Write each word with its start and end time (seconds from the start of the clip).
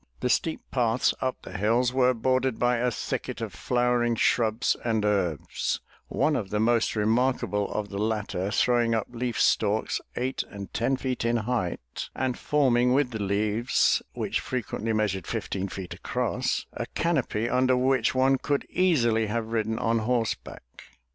The 0.21 0.29
steep 0.29 0.61
paths 0.71 1.13
up 1.21 1.43
the 1.43 1.55
hills 1.55 1.93
were 1.93 2.15
bordered 2.15 2.57
by 2.57 2.77
a 2.77 2.89
thicket 2.89 3.39
of 3.39 3.53
flowering 3.53 4.15
shrubs 4.15 4.75
and 4.83 5.05
herbs, 5.05 5.79
one 6.07 6.35
of 6.35 6.49
the 6.49 6.59
most 6.59 6.95
remarkable 6.95 7.71
of 7.71 7.89
the 7.89 7.99
latter 7.99 8.49
throwing 8.49 8.95
up 8.95 9.05
leaf 9.11 9.39
stalks 9.39 10.01
eight 10.15 10.41
and 10.49 10.73
ten 10.73 10.97
feet 10.97 11.23
in 11.23 11.37
height 11.45 12.09
and 12.15 12.35
forming 12.39 12.93
with 12.93 13.11
the 13.11 13.21
leaves 13.21 14.01
which 14.13 14.39
frequently 14.39 14.91
measured 14.91 15.27
fifteen 15.27 15.67
feet 15.67 15.93
across, 15.93 16.65
a 16.73 16.87
canopy 16.95 17.47
under 17.47 17.77
which 17.77 18.15
one 18.15 18.39
could 18.39 18.65
easily 18.71 19.27
have 19.27 19.49
ridden 19.51 19.77
on 19.77 19.99
horseback. 19.99 20.63